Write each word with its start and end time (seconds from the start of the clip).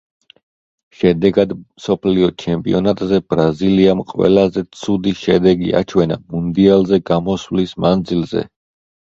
შედეგად 0.99 1.51
მსოფლიო 1.65 2.29
ჩემპიონატზე 2.43 3.19
ბრაზილიამ 3.33 4.01
ყველაზე 4.15 4.63
ცუდი 4.79 5.15
შედეგი 5.21 5.75
აჩვენა 5.83 6.19
მუნდიალზე 6.25 7.01
გამოსვლის 7.13 7.77
მანძილზე. 7.87 8.45